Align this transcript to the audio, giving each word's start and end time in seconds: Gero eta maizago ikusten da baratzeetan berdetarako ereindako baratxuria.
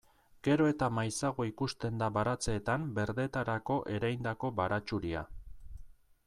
Gero 0.45 0.67
eta 0.69 0.85
maizago 0.99 1.45
ikusten 1.49 2.01
da 2.03 2.07
baratzeetan 2.15 2.87
berdetarako 2.97 3.77
ereindako 3.99 4.53
baratxuria. 4.63 5.25